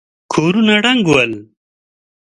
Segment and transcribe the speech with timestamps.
[0.33, 1.31] کورونه ړنګ ول.